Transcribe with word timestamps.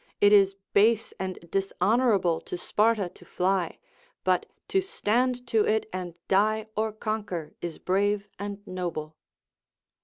it 0.19 0.33
is 0.33 0.55
base 0.73 1.13
and 1.19 1.37
dishonorable 1.51 2.41
to 2.41 2.57
Sparta 2.57 3.07
to 3.09 3.23
fly, 3.23 3.77
but 4.23 4.47
to 4.67 4.81
stand 4.81 5.45
to 5.45 5.63
it 5.63 5.85
and 5.93 6.15
die 6.27 6.65
or 6.75 6.91
conquer 6.91 7.53
is 7.61 7.77
brave 7.77 8.27
and 8.39 8.65
noble. 8.65 9.15